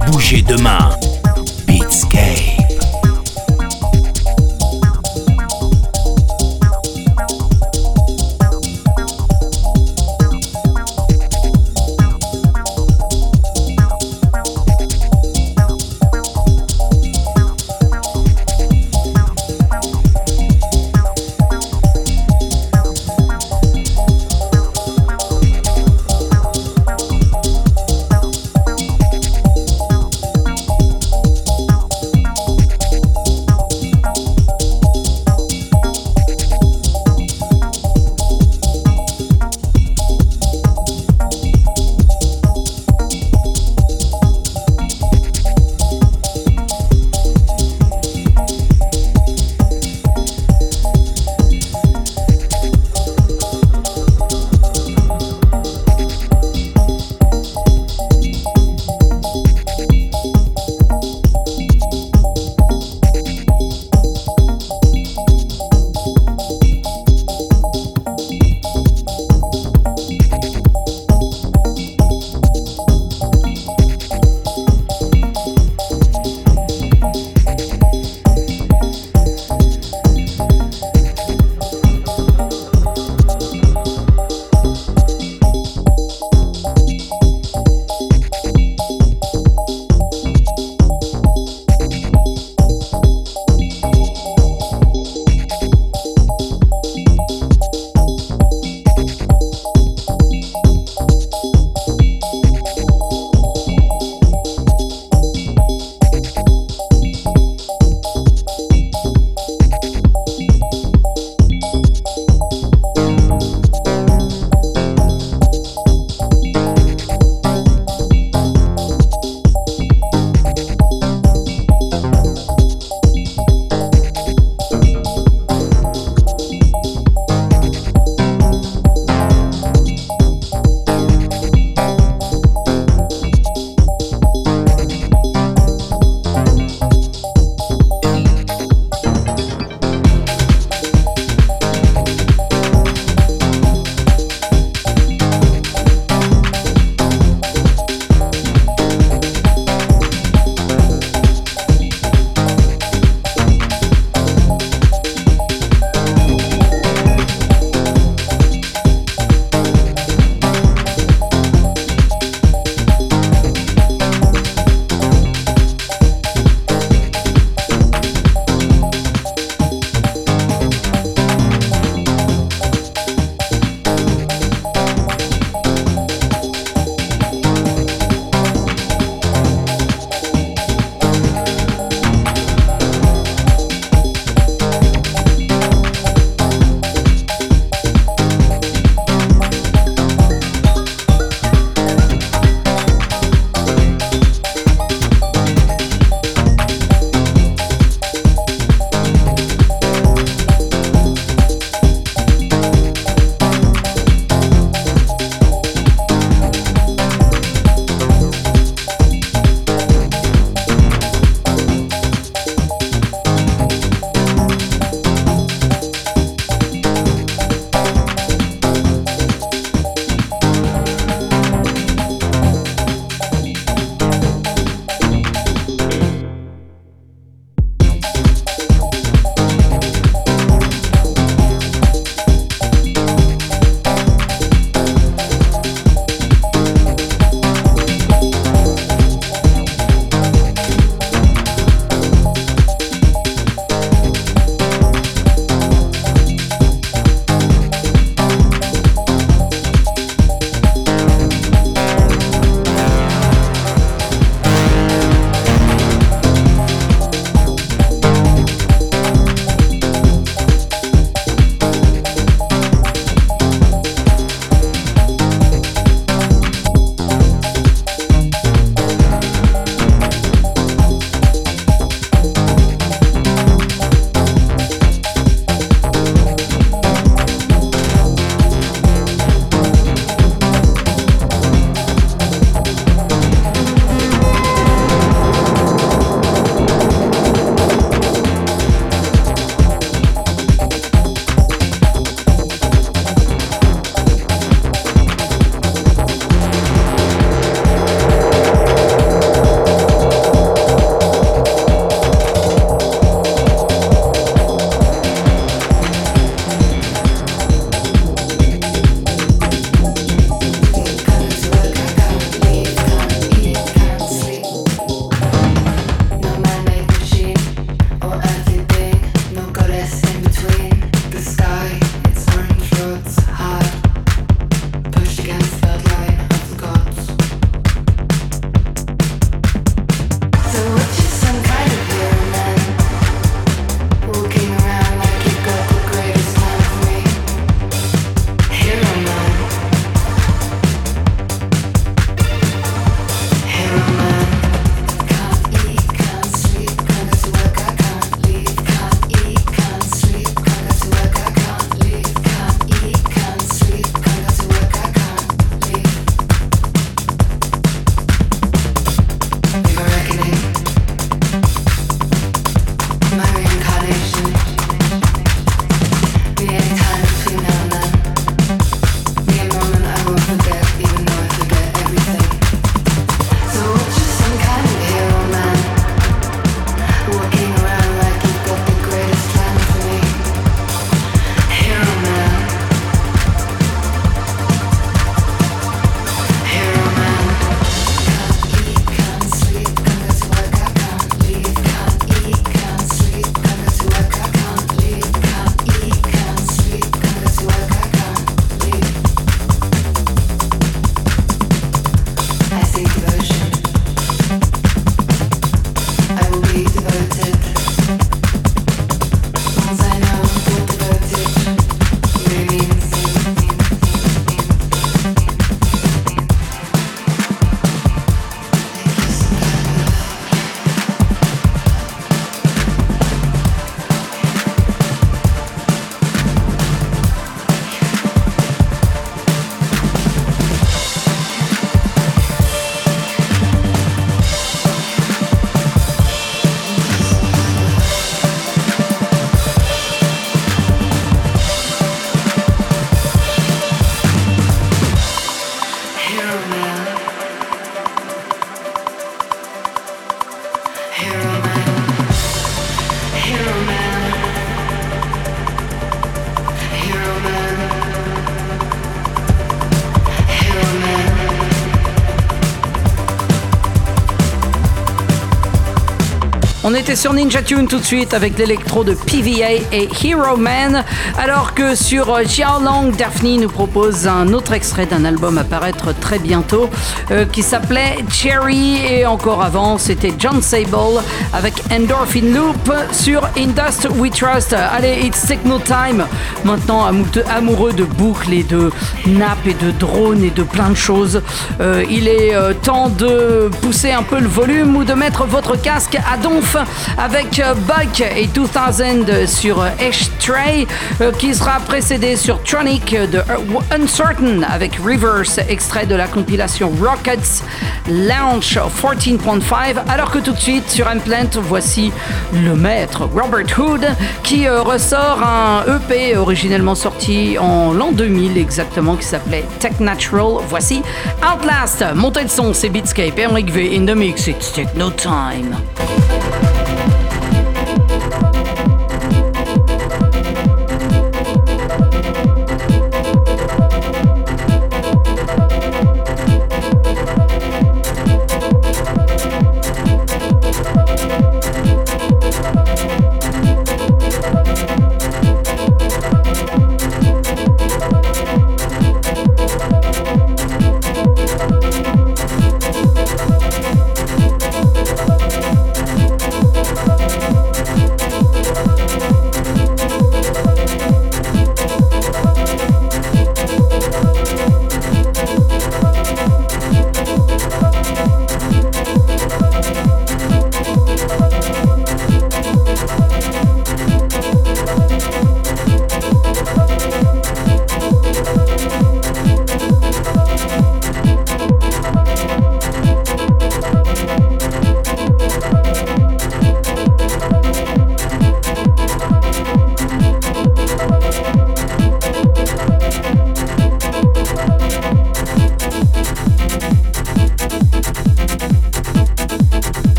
était 466.78 466.96
sur 466.96 467.12
Ninja 467.12 467.42
Tune 467.42 467.66
tout 467.66 467.78
de 467.78 467.84
suite 467.84 468.14
avec 468.14 468.38
l'électro 468.38 468.84
de 468.84 468.94
PVA 468.94 469.52
et 469.72 469.88
Hero 470.04 470.36
Man, 470.36 470.84
alors 471.18 471.52
que 471.52 471.74
sur 471.74 472.20
Xiaolong, 472.22 472.92
Daphne 472.96 473.40
nous 473.40 473.48
propose 473.48 474.06
un 474.06 474.32
autre 474.32 474.52
extrait 474.52 474.86
d'un 474.86 475.04
album 475.04 475.38
à 475.38 475.44
paraître 475.44 475.92
très 475.98 476.20
bientôt 476.20 476.70
euh, 477.10 477.24
qui 477.24 477.42
s'appelait 477.42 477.96
Cherry 478.12 478.76
et 478.86 479.06
encore 479.06 479.42
avant 479.42 479.76
c'était 479.76 480.12
John 480.18 480.40
Sable 480.40 481.02
avec 481.32 481.54
Endorphin 481.72 482.32
Loop 482.32 482.72
sur 482.92 483.28
Indust 483.36 483.88
We 483.96 484.12
Trust. 484.12 484.52
Allez, 484.52 485.04
it's 485.04 485.26
techno 485.26 485.58
time. 485.58 486.06
Maintenant 486.44 486.86
amoureux 487.28 487.72
de 487.72 487.84
boucles 487.84 488.32
et 488.32 488.44
de 488.44 488.70
nappes 489.06 489.46
et 489.46 489.54
de 489.54 489.72
drones 489.72 490.22
et 490.22 490.30
de 490.30 490.44
plein 490.44 490.70
de 490.70 490.76
choses, 490.76 491.22
euh, 491.60 491.84
il 491.90 492.06
est 492.06 492.34
euh, 492.34 492.52
temps 492.54 492.88
de 492.88 493.50
pousser 493.62 493.90
un 493.90 494.04
peu 494.04 494.20
le 494.20 494.28
volume 494.28 494.76
ou 494.76 494.84
de 494.84 494.94
mettre 494.94 495.24
votre 495.24 495.60
casque 495.60 495.96
à 495.96 496.16
donf 496.16 496.56
avec 496.96 497.38
euh, 497.38 497.54
Buck 497.54 498.00
et 498.00 498.26
2000 498.26 499.28
sur 499.28 499.62
Ashtray 499.62 500.66
euh, 501.00 501.12
qui 501.12 501.34
sera 501.34 501.60
précédé 501.60 502.16
sur 502.16 502.42
Tronic 502.42 502.94
de 502.94 503.22
Uncertain 503.70 504.42
avec 504.42 504.76
Reverse, 504.76 505.38
extrait 505.48 505.86
de 505.86 505.94
la 505.94 506.06
compilation 506.06 506.72
Rockets 506.80 507.42
Launch 507.88 508.56
14.5. 508.56 509.76
Alors 509.88 510.10
que 510.10 510.18
tout 510.18 510.32
de 510.32 510.38
suite 510.38 510.68
sur 510.68 510.88
Implant, 510.88 511.40
voici 511.42 511.92
le 512.32 512.54
maître 512.54 513.08
Robert 513.14 513.58
Hood 513.58 513.86
qui 514.22 514.46
euh, 514.46 514.62
ressort 514.62 515.22
un 515.22 515.64
EP 515.66 516.16
originellement 516.16 516.74
sorti 516.74 517.36
en 517.38 517.72
l'an 517.72 517.92
2000 517.92 518.38
exactement 518.38 518.96
qui 518.96 519.04
s'appelait 519.04 519.44
Tech 519.58 519.80
Natural. 519.80 520.38
Voici 520.48 520.82
Outlast. 521.22 521.84
Montez 521.94 522.22
le 522.22 522.28
son, 522.28 522.52
c'est 522.52 522.68
Beatscape. 522.68 523.18
Eric 523.18 523.50
V 523.50 523.76
in 523.76 523.86
the 523.86 523.96
mix. 523.96 524.26
It's 524.26 524.52
Techno 524.52 524.90
Time. 524.90 525.56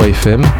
103.fm 0.00 0.59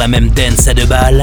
la 0.00 0.08
même 0.08 0.30
dance 0.30 0.66
à 0.66 0.72
deux 0.72 0.86
balles 0.86 1.22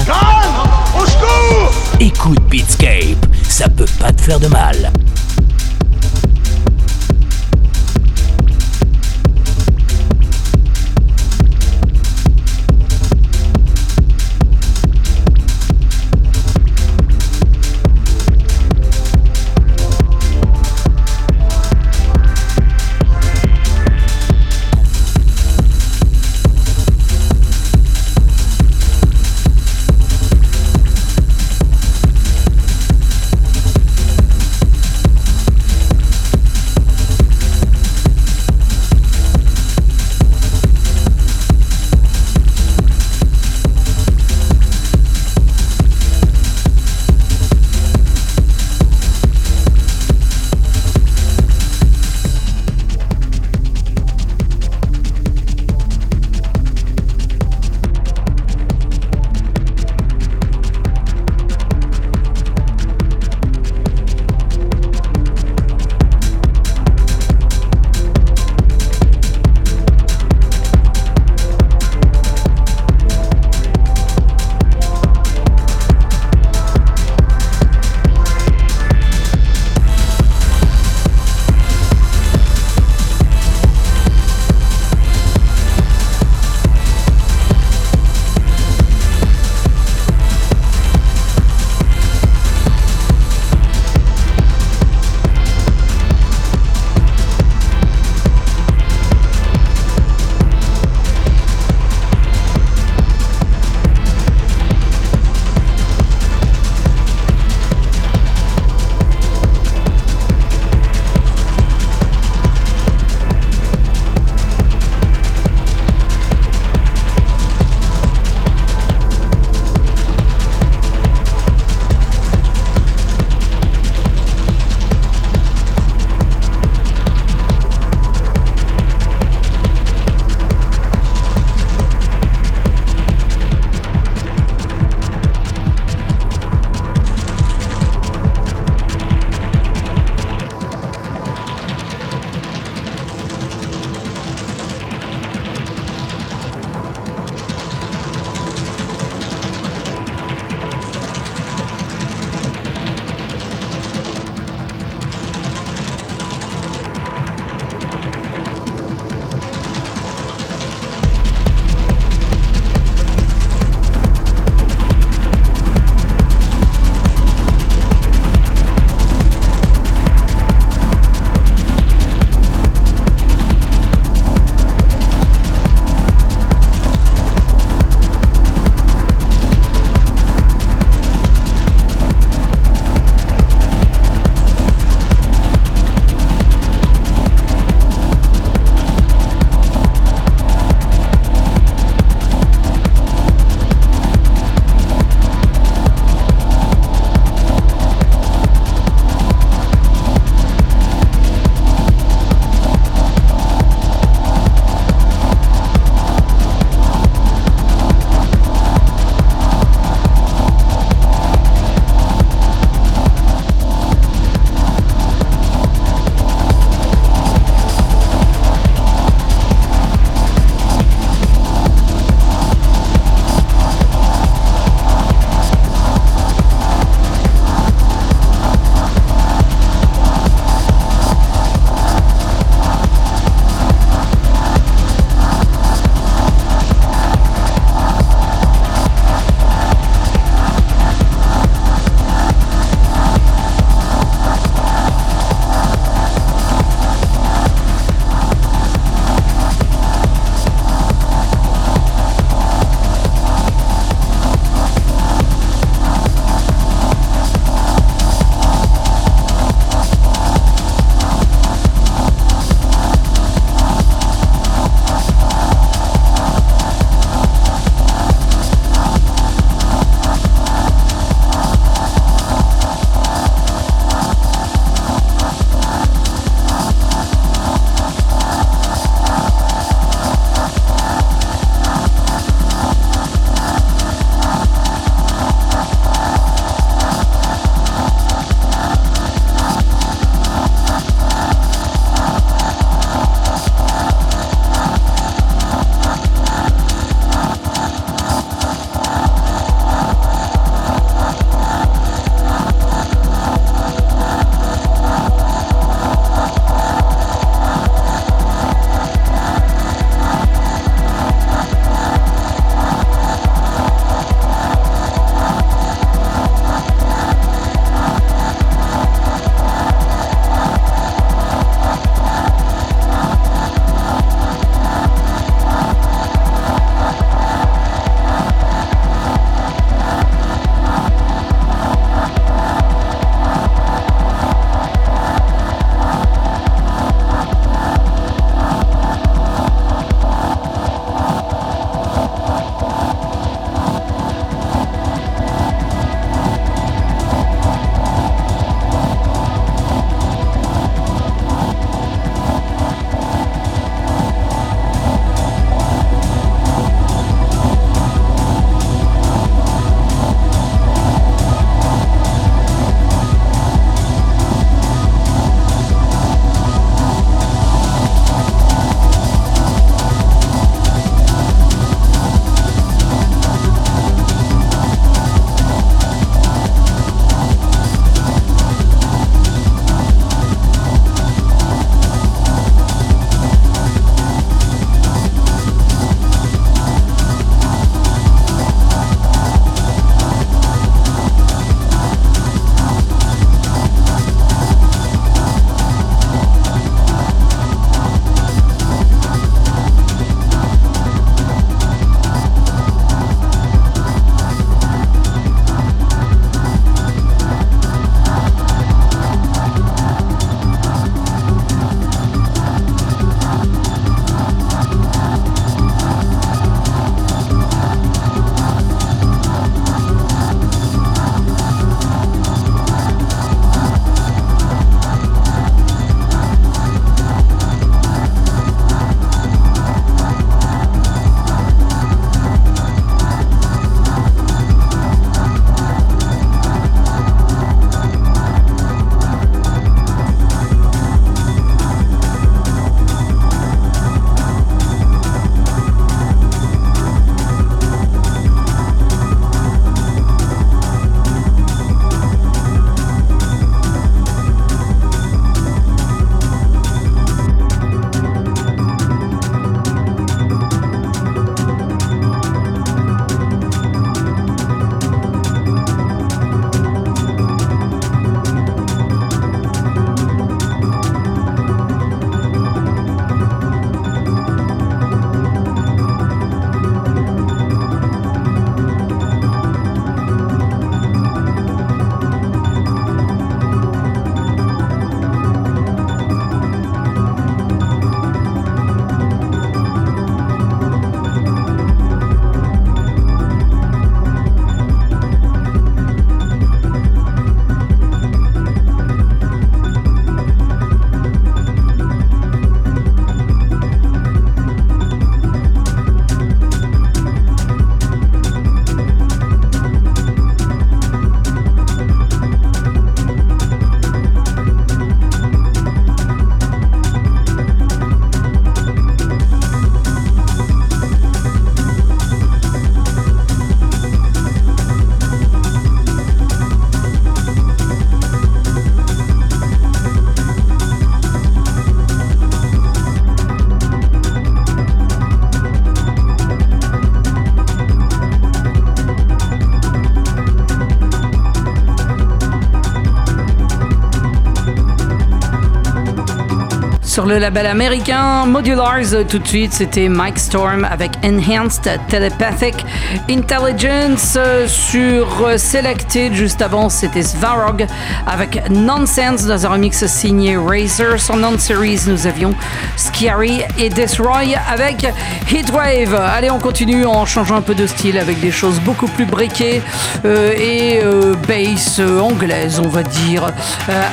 le 547.07 547.19
label 547.19 547.45
américain 547.45 548.25
Modulars. 548.25 549.05
Tout 549.07 549.19
de 549.19 549.27
suite, 549.27 549.53
c'était 549.53 549.87
Mike 549.87 550.19
Storm 550.19 550.67
avec 550.69 550.91
Enhanced 551.03 551.79
Telepathic 551.87 552.65
Intelligence 553.09 554.17
sur 554.47 555.07
Selected. 555.37 556.13
Juste 556.13 556.41
avant, 556.41 556.69
c'était 556.69 557.03
Svarog 557.03 557.65
avec 558.05 558.49
Nonsense 558.49 559.25
dans 559.25 559.45
un 559.45 559.49
remix 559.49 559.85
signé 559.85 560.35
Razer. 560.37 560.99
Sur 560.99 561.15
Non-Series, 561.15 561.81
nous 561.87 562.07
avions 562.07 562.33
Scary 562.75 563.41
et 563.57 563.69
Destroy 563.69 564.35
avec 564.51 564.85
Heatwave. 565.31 565.95
Allez, 565.95 566.29
on 566.29 566.39
continue 566.39 566.85
en 566.85 567.05
changeant 567.05 567.35
un 567.35 567.41
peu 567.41 567.55
de 567.55 567.67
style 567.67 567.97
avec 567.97 568.19
des 568.19 568.31
choses 568.31 568.59
beaucoup 568.59 568.87
plus 568.87 569.05
briquées 569.05 569.61
euh, 570.03 570.33
et 570.37 570.81
euh, 570.83 571.15
bass 571.27 571.79
euh, 571.79 571.99
anglaise, 571.99 572.59
on 572.59 572.67
va 572.67 572.83
dire, 572.83 573.31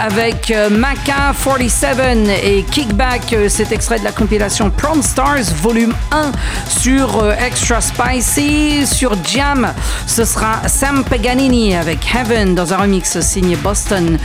avec 0.05 0.53
Maca 0.70 1.32
47 1.45 1.99
et 2.43 2.62
Kickback. 2.65 3.03
Cet 3.48 3.70
extrait 3.70 3.98
de 3.98 4.05
la 4.05 4.12
compilation 4.12 4.70
Prawn 4.70 5.02
Stars 5.02 5.52
volume 5.62 5.94
1 6.10 6.32
sur 6.68 7.32
Extra 7.32 7.81
Spicy. 7.81 8.86
Sur 8.86 9.16
Jam, 9.24 9.72
ce 10.06 10.24
sera 10.24 10.66
Sam 10.68 11.05
Paganini 11.05 11.76
avec 11.76 11.98
Heaven 12.14 12.55
dans 12.55 12.72
un 12.72 12.78
remix 12.78 13.20
signé 13.20 13.56
Boston 13.56 14.18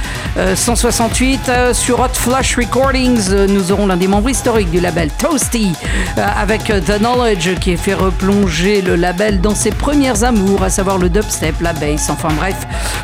168. 0.55 1.51
sur 1.73 1.99
Hot 1.99 2.13
Flush 2.13 2.55
Recordings, 2.55 3.29
nous 3.49 3.71
aurons 3.71 3.87
l'un 3.87 3.97
des 3.97 4.07
membres 4.07 4.29
historiques 4.29 4.71
du 4.71 4.79
label 4.79 5.09
Toasty 5.17 5.73
avec 6.15 6.65
The 6.65 6.99
Knowledge 6.99 7.55
qui 7.59 7.75
fait 7.75 7.93
replonger 7.93 8.81
le 8.81 8.95
label 8.95 9.41
dans 9.41 9.55
ses 9.55 9.71
premières 9.71 10.23
amours, 10.23 10.63
à 10.63 10.69
savoir 10.69 10.97
le 10.97 11.09
dubstep, 11.09 11.59
la 11.61 11.73
bass, 11.73 12.09
enfin 12.09 12.29
bref, 12.37 12.55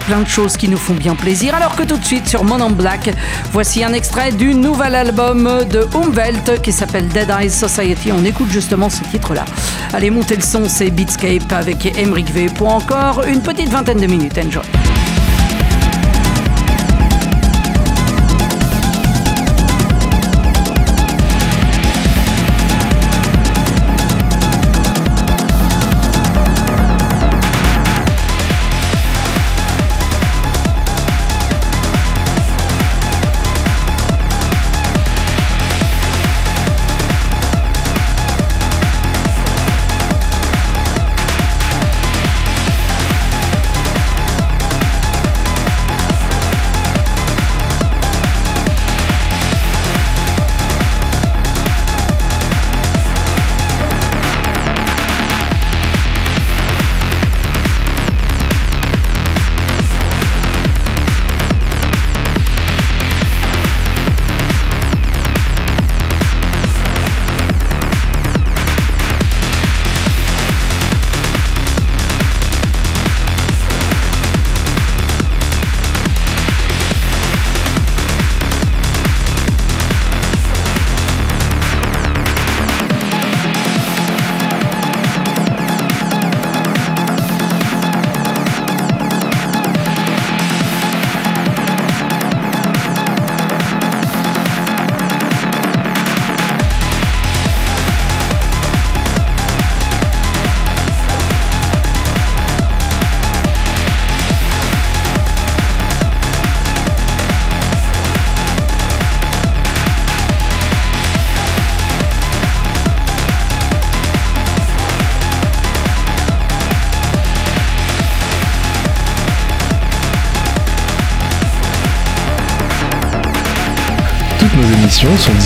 plein 0.05 0.21
de 0.21 0.27
choses 0.27 0.57
qui 0.57 0.67
nous 0.67 0.77
font 0.77 0.93
bien 0.93 1.15
plaisir. 1.15 1.55
Alors 1.55 1.75
que 1.75 1.83
tout 1.83 1.97
de 1.97 2.05
suite 2.05 2.27
sur 2.27 2.43
Mon 2.43 2.59
en 2.61 2.69
Black, 2.69 3.13
voici 3.51 3.83
un 3.83 3.93
extrait 3.93 4.31
du 4.31 4.53
nouvel 4.53 4.95
album 4.95 5.43
de 5.69 5.87
Umwelt 5.95 6.61
qui 6.61 6.71
s'appelle 6.71 7.07
Dead 7.07 7.29
Eyes 7.29 7.49
Society. 7.49 8.11
On 8.11 8.23
écoute 8.23 8.49
justement 8.49 8.89
ce 8.89 9.03
titre-là. 9.03 9.45
Allez, 9.93 10.09
montez 10.09 10.35
le 10.35 10.41
son, 10.41 10.67
c'est 10.67 10.91
Beatscape 10.91 11.51
avec 11.51 11.97
Emric 11.97 12.31
V 12.31 12.47
pour 12.47 12.73
encore 12.73 13.23
une 13.27 13.41
petite 13.41 13.69
vingtaine 13.69 13.99
de 13.99 14.07
minutes. 14.07 14.37
Enjoy. 14.37 14.74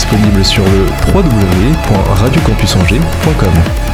Sont 0.10 0.16
disponibles 0.16 0.46
sur 0.46 0.64
le 0.66 0.86
www.radiocampusangers.com. 1.14 3.89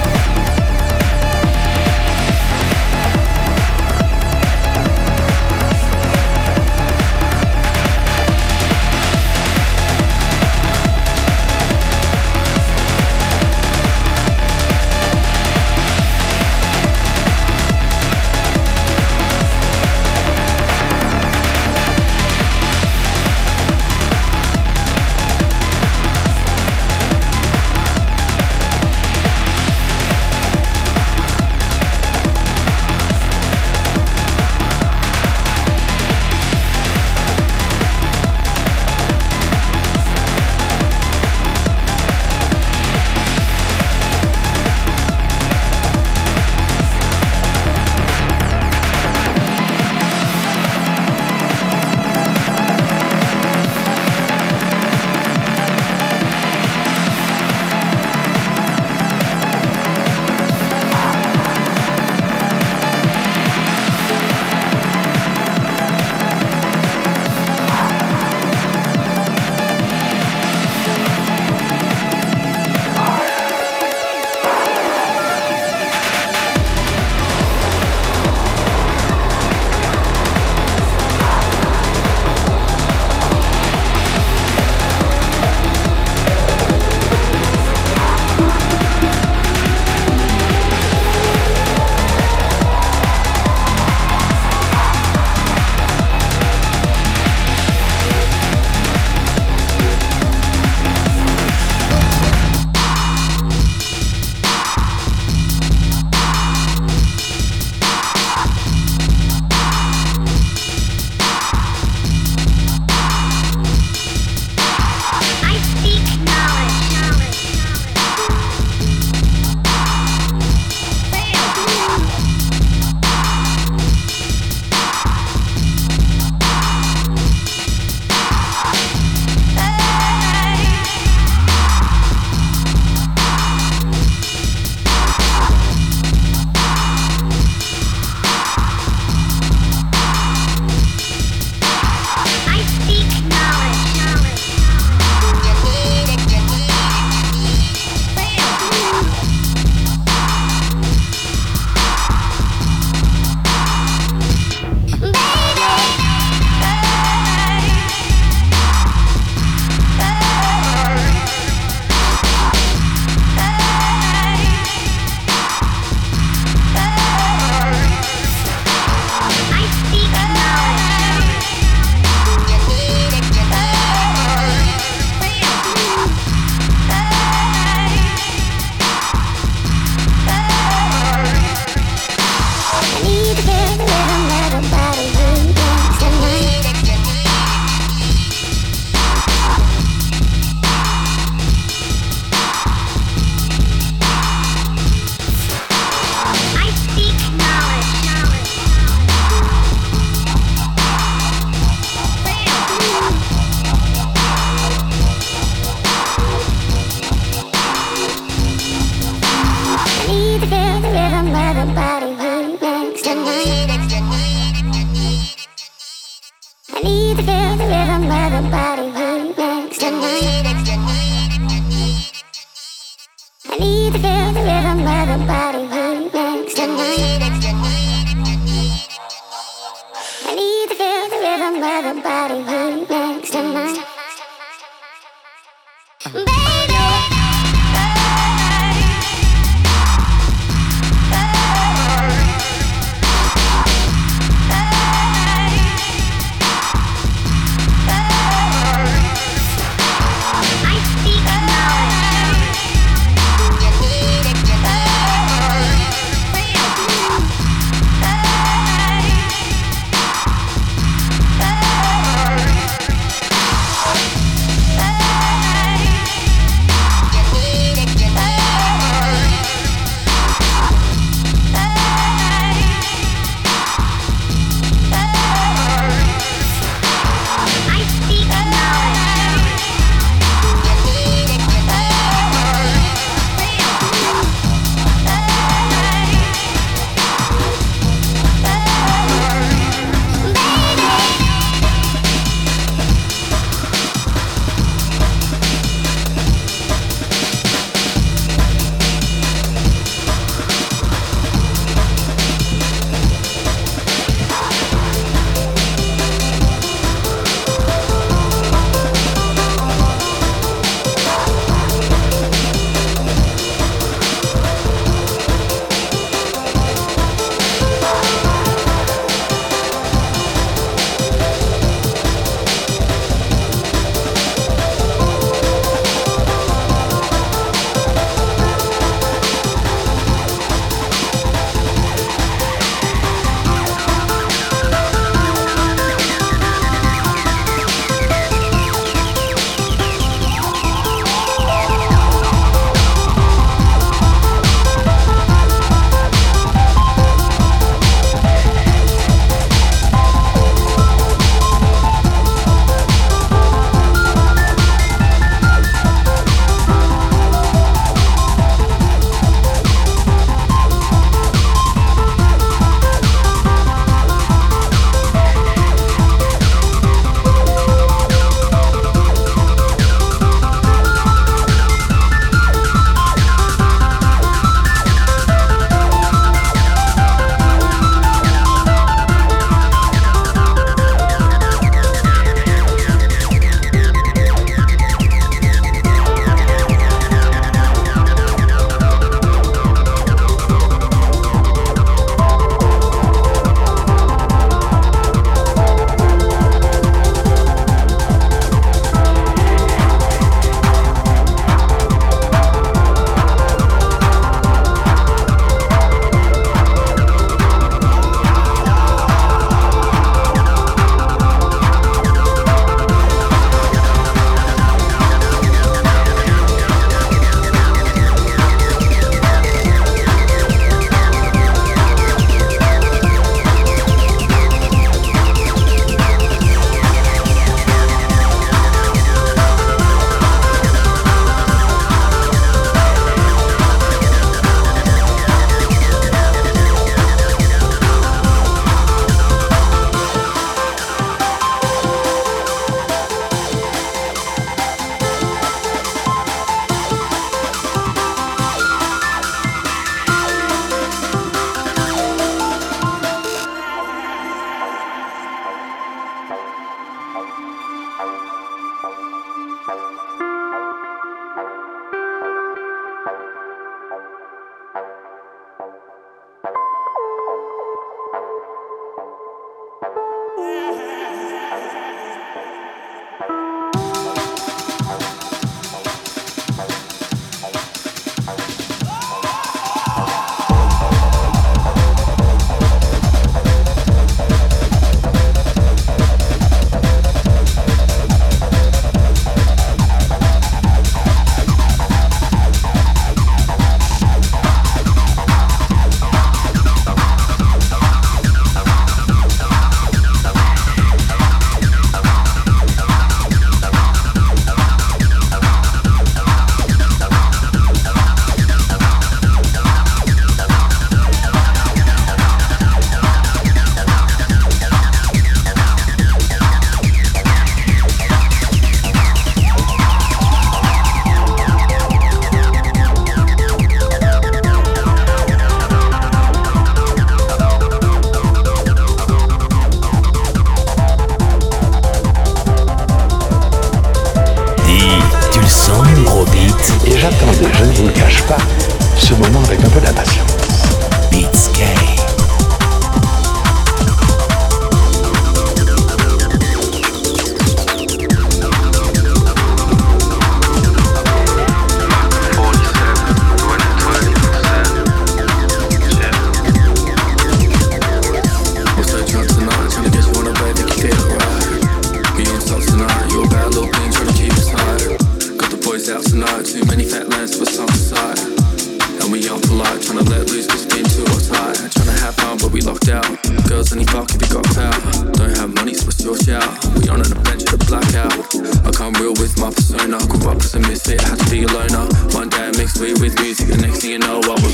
till 581.36 581.41
you 581.41 581.48
loner. 581.48 581.88
One 582.14 582.30
day 582.30 582.48
I 582.48 582.52
mixed 582.57 582.80
weed 582.80 582.99
with 582.99 583.20
music, 583.20 583.48
the 583.48 583.57
next 583.57 583.82
thing 583.82 583.91
you 583.91 583.99
know, 583.99 584.22
I 584.24 584.45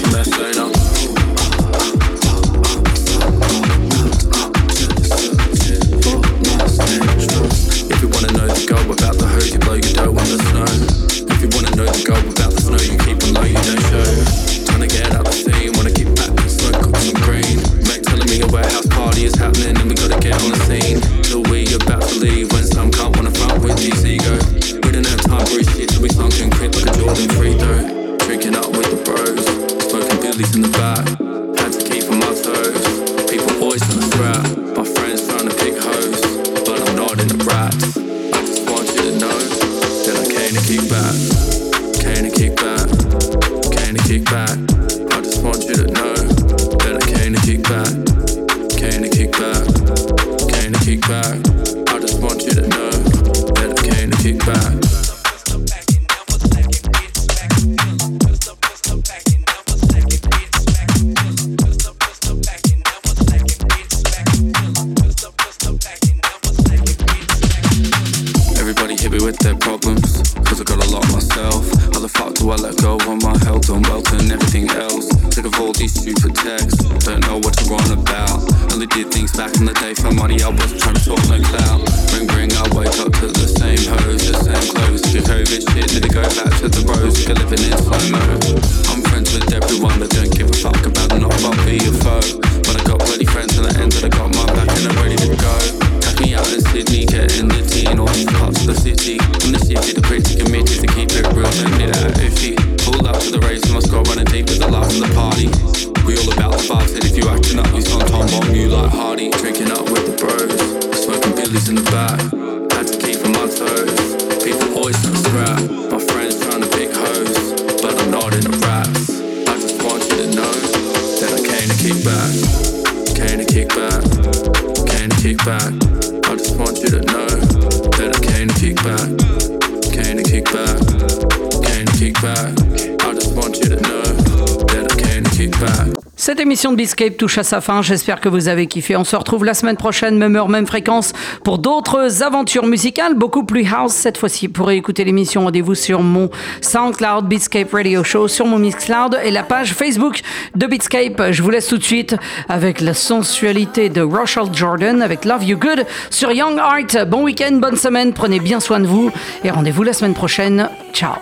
Biscape 136.92 137.16
touche 137.16 137.38
à 137.38 137.44
sa 137.44 137.62
fin. 137.62 137.82
J'espère 137.82 138.20
que 138.20 138.28
vous 138.28 138.50
avez 138.50 138.68
kiffé. 138.68 138.98
On 138.98 139.06
se 139.06 139.16
retrouve 139.16 139.46
la 139.46 139.54
semaine 139.54 139.78
prochaine, 139.78 140.18
même 140.18 140.36
heure, 140.36 140.50
même 140.50 140.68
fréquence, 140.68 141.14
pour 141.46 141.58
d'autres 141.58 142.22
aventures 142.22 142.66
musicales, 142.66 143.14
beaucoup 143.14 143.46
plus 143.46 143.66
house 143.66 143.94
cette 143.94 144.18
fois-ci. 144.18 144.50
Pour 144.50 144.70
écouter 144.72 145.06
l'émission, 145.06 145.46
rendez-vous 145.46 145.74
sur 145.74 146.02
mon 146.02 146.30
SoundCloud 146.60 147.30
Beatscape 147.30 147.72
Radio 147.72 148.04
Show, 148.04 148.28
sur 148.28 148.46
mon 148.46 148.60
Mixcloud 148.60 149.18
et 149.24 149.32
la 149.32 149.44
page 149.44 149.74
Facebook 149.74 150.20
de 150.54 150.68
Beatscape. 150.68 151.32
Je 151.32 151.42
vous 151.42 151.50
laisse 151.50 151.68
tout 151.68 151.78
de 151.78 151.84
suite 151.84 152.18
avec 152.50 152.82
la 152.82 152.94
sensualité 152.94 153.88
de 153.88 154.02
Rochelle 154.02 154.52
Jordan 154.52 155.02
avec 155.02 155.24
Love 155.24 155.46
You 155.46 155.58
Good 155.58 155.86
sur 156.10 156.34
Young 156.34 156.60
Art. 156.60 157.06
Bon 157.08 157.24
week-end, 157.24 157.54
bonne 157.54 157.78
semaine, 157.78 158.12
prenez 158.12 158.42
bien 158.42 158.60
soin 158.60 158.82
de 158.82 158.88
vous 158.88 159.12
et 159.46 159.50
rendez-vous 159.50 159.84
la 159.84 159.94
semaine 159.94 160.14
prochaine. 160.14 160.68
Ciao. 160.92 161.14